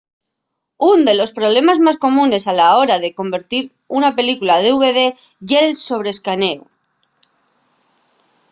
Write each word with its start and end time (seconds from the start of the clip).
ún 0.91 0.99
de 1.07 1.13
los 1.19 1.31
problemes 1.37 1.77
más 1.85 1.95
comunes 2.05 2.43
a 2.47 2.53
la 2.59 2.67
hora 2.77 2.97
de 3.03 3.13
convertir 3.19 3.63
una 3.97 4.11
película 4.19 4.51
a 4.55 4.63
dvd 4.65 4.99
ye’l 5.49 5.71
sobre-escanéu 5.87 6.59